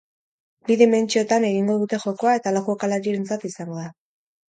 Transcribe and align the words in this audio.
Bi 0.71 0.77
dimentsiotan 0.81 1.45
egingo 1.51 1.77
dute 1.83 2.01
jokoa 2.07 2.35
eta 2.41 2.57
lau 2.59 2.67
jokalarirentzat 2.73 3.51
izango 3.55 3.83
da. 3.87 3.91